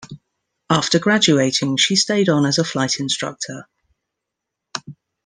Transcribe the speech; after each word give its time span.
After 0.71 0.97
graduating, 0.97 1.77
she 1.77 1.95
stayed 1.95 2.27
on 2.27 2.43
as 2.47 2.57
a 2.57 2.63
flight 2.63 2.99
instructor. 2.99 3.67